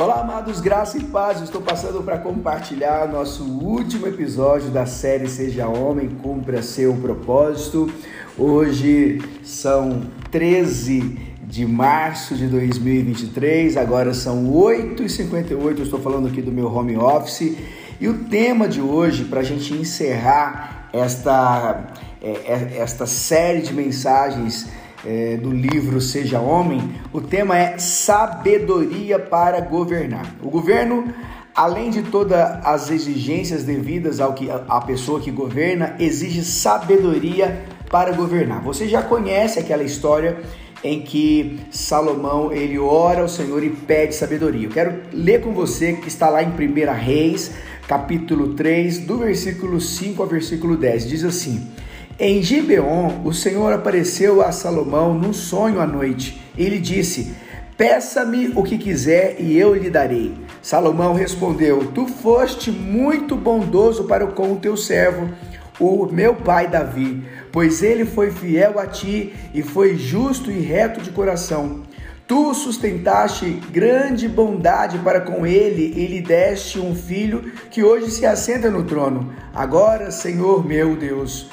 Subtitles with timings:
[0.00, 1.42] Olá, amados, graça e paz.
[1.42, 7.92] estou passando para compartilhar nosso último episódio da série Seja Homem, Cumpra Seu Propósito.
[8.38, 15.50] Hoje são 13 de março de 2023, agora são 8h58.
[15.50, 17.56] Eu estou falando aqui do meu home office.
[18.00, 21.92] E o tema de hoje, para a gente encerrar esta,
[22.22, 24.68] é, é, esta série de mensagens
[25.04, 30.34] é, do livro Seja Homem, o tema é sabedoria para governar.
[30.42, 31.12] O governo,
[31.54, 38.12] além de todas as exigências devidas ao que a pessoa que governa, exige sabedoria para
[38.12, 38.62] governar.
[38.62, 40.38] Você já conhece aquela história
[40.82, 44.66] em que Salomão ele ora ao Senhor e pede sabedoria.
[44.66, 47.52] Eu quero ler com você que está lá em 1 Reis,
[47.88, 51.08] capítulo 3, do versículo 5 ao versículo 10.
[51.08, 51.68] Diz assim:
[52.18, 56.42] em Gibeon, o Senhor apareceu a Salomão num sonho à noite.
[56.56, 57.32] Ele disse:
[57.76, 60.34] Peça-me o que quiser e eu lhe darei.
[60.60, 65.30] Salomão respondeu: Tu foste muito bondoso para com o teu servo,
[65.78, 71.00] o meu pai Davi, pois ele foi fiel a ti e foi justo e reto
[71.00, 71.82] de coração.
[72.26, 78.26] Tu sustentaste grande bondade para com ele e lhe deste um filho que hoje se
[78.26, 79.32] assenta no trono.
[79.54, 81.48] Agora, Senhor meu Deus,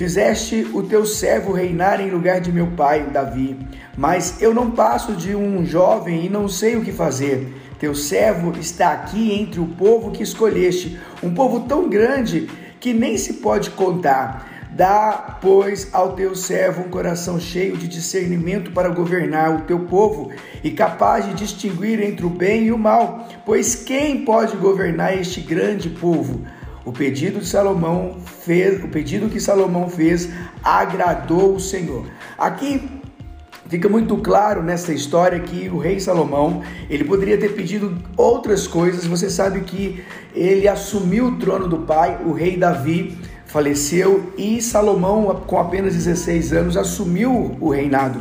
[0.00, 3.54] Fizeste o teu servo reinar em lugar de meu pai, Davi.
[3.98, 7.52] Mas eu não passo de um jovem e não sei o que fazer.
[7.78, 12.48] Teu servo está aqui entre o povo que escolheste, um povo tão grande
[12.80, 14.70] que nem se pode contar.
[14.70, 20.30] Dá, pois, ao teu servo um coração cheio de discernimento para governar o teu povo
[20.64, 25.42] e capaz de distinguir entre o bem e o mal, pois quem pode governar este
[25.42, 26.40] grande povo?
[26.84, 30.30] O pedido de Salomão fez, o pedido que Salomão fez
[30.62, 32.06] agradou o Senhor.
[32.38, 33.00] Aqui
[33.70, 39.06] Fica muito claro nessa história que o rei Salomão, ele poderia ter pedido outras coisas.
[39.06, 40.02] Você sabe que
[40.34, 46.52] ele assumiu o trono do pai, o rei Davi faleceu e Salomão, com apenas 16
[46.52, 48.20] anos, assumiu o reinado.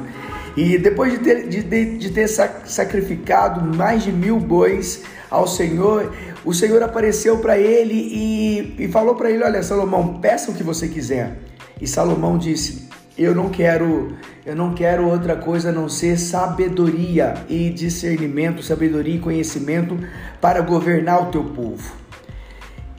[0.55, 1.63] E depois de ter, de,
[1.97, 6.11] de ter sacrificado mais de mil bois ao Senhor,
[6.43, 10.63] o Senhor apareceu para ele e, e falou para ele: Olha, Salomão, peça o que
[10.63, 11.37] você quiser.
[11.79, 17.35] E Salomão disse: Eu não quero, eu não quero outra coisa a não ser sabedoria
[17.47, 19.97] e discernimento, sabedoria e conhecimento
[20.41, 21.93] para governar o teu povo.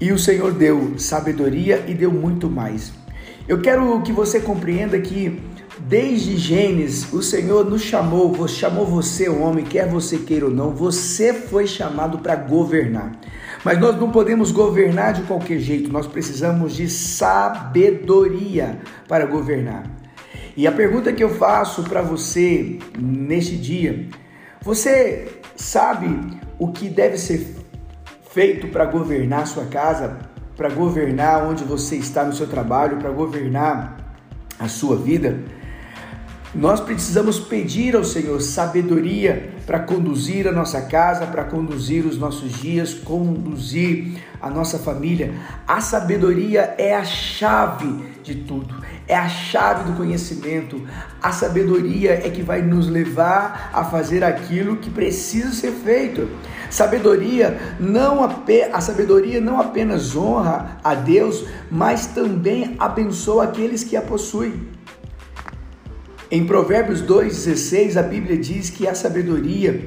[0.01, 2.93] E o Senhor deu sabedoria e deu muito mais.
[3.49, 5.43] Eu quero que você compreenda que
[5.89, 11.33] Desde Gênesis, o Senhor nos chamou, chamou você, homem, quer você queira ou não, você
[11.33, 13.13] foi chamado para governar.
[13.65, 19.85] Mas nós não podemos governar de qualquer jeito, nós precisamos de sabedoria para governar.
[20.57, 24.07] E a pergunta que eu faço para você neste dia,
[24.61, 27.57] você sabe o que deve ser
[28.31, 30.19] feito para governar sua casa,
[30.57, 33.97] para governar onde você está no seu trabalho, para governar
[34.59, 35.41] a sua vida?
[36.53, 42.55] Nós precisamos pedir ao Senhor sabedoria para conduzir a nossa casa, para conduzir os nossos
[42.55, 45.33] dias, conduzir a nossa família.
[45.65, 48.75] A sabedoria é a chave de tudo,
[49.07, 50.85] é a chave do conhecimento.
[51.23, 56.29] A sabedoria é que vai nos levar a fazer aquilo que precisa ser feito.
[56.69, 64.03] Sabedoria não a sabedoria não apenas honra a Deus, mas também abençoa aqueles que a
[64.03, 64.80] possuem.
[66.31, 69.85] Em Provérbios 2,16, a Bíblia diz que a sabedoria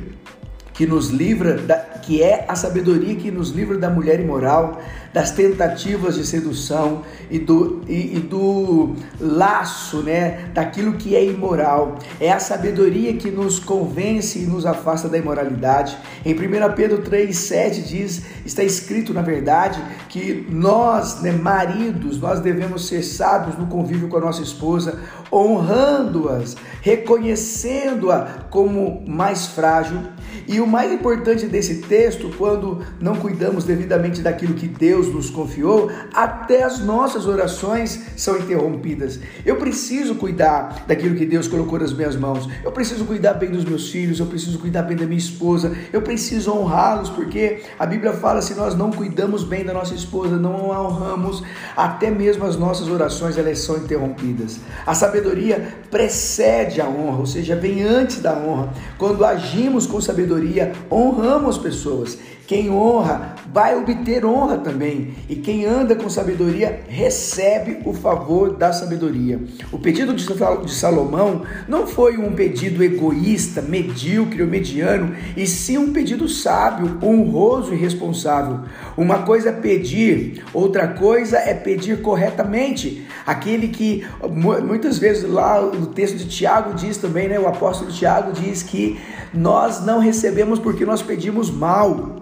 [0.74, 4.82] que nos livra, da, que é a sabedoria que nos livra da mulher imoral,
[5.14, 12.00] das tentativas de sedução e do, e, e, do laço, né, daquilo que é imoral.
[12.20, 15.96] É a sabedoria que nos convence e nos afasta da imoralidade.
[16.26, 19.80] Em 1 Pedro 3,7 diz, está escrito na verdade,
[20.10, 25.00] que nós, né, maridos, nós devemos ser sábios no convívio com a nossa esposa,
[25.32, 30.00] honrando-as, reconhecendo-a como mais frágil
[30.48, 35.92] e o mais importante desse texto, quando não cuidamos devidamente daquilo que Deus nos confiou,
[36.14, 39.20] até as nossas orações são interrompidas.
[39.46, 42.50] Eu preciso cuidar daquilo que Deus colocou nas minhas mãos.
[42.64, 46.02] Eu preciso cuidar bem dos meus filhos, eu preciso cuidar bem da minha esposa, eu
[46.02, 50.72] preciso honrá-los, porque a Bíblia fala se nós não cuidamos bem da nossa esposa, não
[50.72, 51.44] a honramos,
[51.76, 54.60] até mesmo as nossas orações elas são interrompidas.
[54.86, 58.74] A sabedoria precede a honra, ou seja, vem antes da honra.
[58.98, 62.18] Quando agimos com sabedoria, sabedoria, honramos pessoas.
[62.46, 68.74] Quem honra vai obter honra também, e quem anda com sabedoria recebe o favor da
[68.74, 69.40] sabedoria.
[69.72, 75.94] O pedido de Salomão não foi um pedido egoísta, medíocre ou mediano, e sim um
[75.94, 78.60] pedido sábio, honroso e responsável.
[78.98, 83.08] Uma coisa é pedir, outra coisa é pedir corretamente.
[83.26, 88.34] Aquele que muitas vezes lá no texto de Tiago diz também, né, o apóstolo Tiago
[88.34, 89.00] diz que
[89.34, 92.18] nós não recebemos porque nós pedimos mal.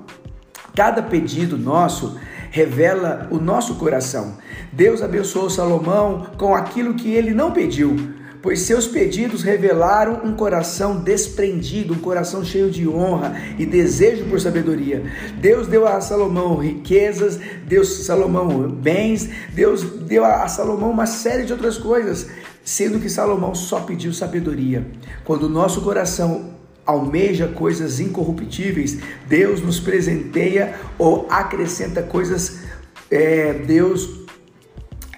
[0.76, 2.18] Cada pedido nosso
[2.50, 4.38] revela o nosso coração.
[4.72, 7.96] Deus abençoou Salomão com aquilo que ele não pediu,
[8.42, 14.40] pois seus pedidos revelaram um coração desprendido, um coração cheio de honra e desejo por
[14.40, 15.04] sabedoria.
[15.40, 21.44] Deus deu a Salomão riquezas, deu a Salomão bens, Deus deu a Salomão uma série
[21.44, 22.30] de outras coisas,
[22.64, 24.86] sendo que Salomão só pediu sabedoria.
[25.24, 32.62] Quando o nosso coração almeja coisas incorruptíveis, Deus nos presenteia ou acrescenta coisas,
[33.10, 34.22] é, Deus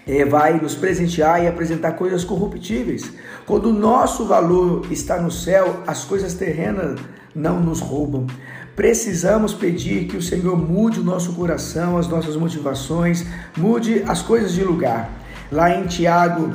[0.05, 3.11] é, vai nos presentear e apresentar coisas corruptíveis.
[3.45, 6.99] Quando o nosso valor está no céu, as coisas terrenas
[7.35, 8.27] não nos roubam.
[8.75, 13.25] Precisamos pedir que o Senhor mude o nosso coração, as nossas motivações,
[13.55, 15.11] mude as coisas de lugar.
[15.51, 16.51] Lá em Tiago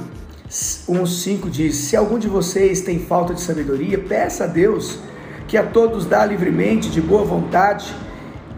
[0.49, 4.99] 1,5 diz: Se algum de vocês tem falta de sabedoria, peça a Deus,
[5.47, 7.95] que a todos dá livremente, de boa vontade,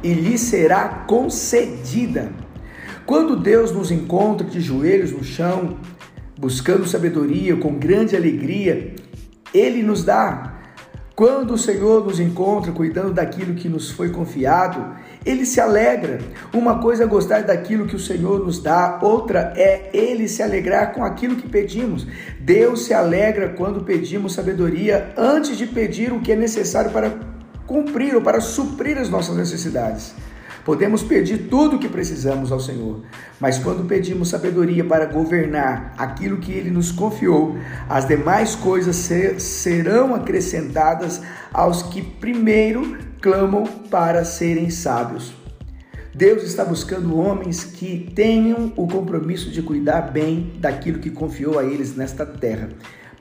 [0.02, 2.32] e lhe será concedida.
[3.04, 5.78] Quando Deus nos encontra de joelhos no chão,
[6.38, 8.94] buscando sabedoria com grande alegria,
[9.52, 10.60] Ele nos dá.
[11.16, 14.94] Quando o Senhor nos encontra cuidando daquilo que nos foi confiado,
[15.24, 16.18] ele se alegra.
[16.52, 20.92] Uma coisa é gostar daquilo que o Senhor nos dá, outra é ele se alegrar
[20.92, 22.06] com aquilo que pedimos.
[22.38, 27.12] Deus se alegra quando pedimos sabedoria antes de pedir o que é necessário para
[27.66, 30.14] cumprir ou para suprir as nossas necessidades.
[30.64, 33.00] Podemos pedir tudo o que precisamos ao Senhor,
[33.40, 37.56] mas quando pedimos sabedoria para governar aquilo que Ele nos confiou,
[37.88, 41.22] as demais coisas ser, serão acrescentadas
[41.52, 45.32] aos que primeiro clamam para serem sábios.
[46.14, 51.64] Deus está buscando homens que tenham o compromisso de cuidar bem daquilo que confiou a
[51.64, 52.70] eles nesta terra.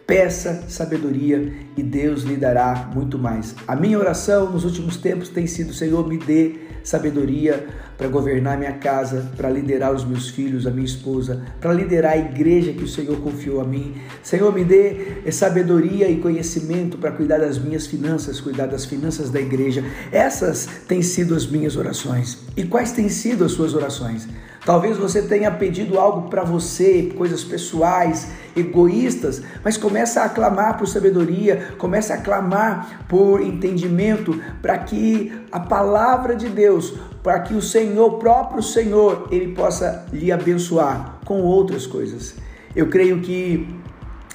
[0.10, 3.54] Peça sabedoria e Deus lhe dará muito mais.
[3.68, 8.74] A minha oração nos últimos tempos tem sido: Senhor, me dê sabedoria para governar minha
[8.74, 12.88] casa, para liderar os meus filhos, a minha esposa, para liderar a igreja que o
[12.88, 13.98] Senhor confiou a mim.
[14.24, 19.40] Senhor, me dê sabedoria e conhecimento para cuidar das minhas finanças, cuidar das finanças da
[19.40, 19.86] igreja.
[20.12, 22.40] Essas têm sido as minhas orações.
[22.58, 24.28] E quais têm sido as suas orações?
[24.66, 30.88] Talvez você tenha pedido algo para você, coisas pessoais, egoístas, mas começa a clamar por
[30.88, 37.62] sabedoria, começa a clamar por entendimento, para que a palavra de Deus, para que o
[37.62, 42.36] Senhor, próprio Senhor, ele possa lhe abençoar com outras coisas.
[42.74, 43.68] Eu creio que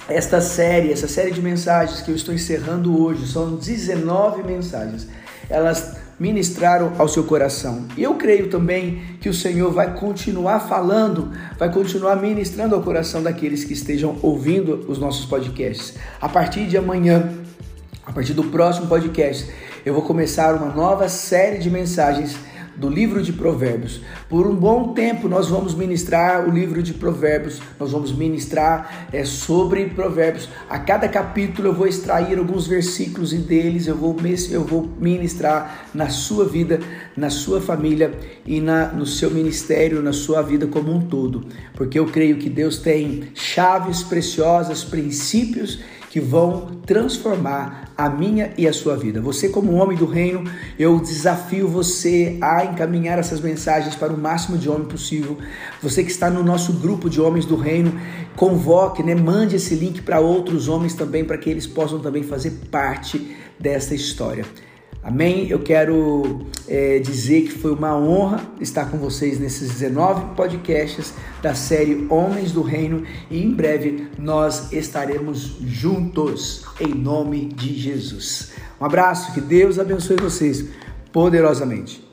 [0.07, 5.07] esta série, essa série de mensagens que eu estou encerrando hoje, são 19 mensagens.
[5.49, 7.85] Elas ministraram ao seu coração.
[7.97, 13.21] E eu creio também que o Senhor vai continuar falando, vai continuar ministrando ao coração
[13.21, 15.95] daqueles que estejam ouvindo os nossos podcasts.
[16.21, 17.33] A partir de amanhã,
[18.05, 19.49] a partir do próximo podcast,
[19.85, 22.35] eu vou começar uma nova série de mensagens
[22.75, 24.01] do livro de Provérbios.
[24.29, 29.23] Por um bom tempo nós vamos ministrar o livro de Provérbios, nós vamos ministrar é,
[29.23, 30.49] sobre Provérbios.
[30.69, 34.15] A cada capítulo eu vou extrair alguns versículos e deles eu vou,
[34.51, 36.79] eu vou ministrar na sua vida,
[37.15, 38.13] na sua família
[38.45, 41.45] e na, no seu ministério, na sua vida como um todo.
[41.73, 45.79] Porque eu creio que Deus tem chaves preciosas, princípios
[46.15, 49.19] que vão transformar a minha e a sua vida.
[49.19, 54.57] Você, como homem do reino, eu desafio você a encaminhar essas mensagens para o máximo
[54.57, 55.37] de homem possível.
[55.83, 57.99] Você que está no nosso grupo de homens do reino,
[58.33, 59.13] convoque, né?
[59.13, 63.93] mande esse link para outros homens também, para que eles possam também fazer parte dessa
[63.93, 64.45] história.
[65.05, 65.47] Amém?
[65.47, 71.53] Eu quero é, dizer que foi uma honra estar com vocês nesses 19 podcasts da
[71.53, 78.53] série Homens do Reino e em breve nós estaremos juntos em nome de Jesus.
[78.81, 80.65] Um abraço, que Deus abençoe vocês
[81.13, 82.04] poderosamente.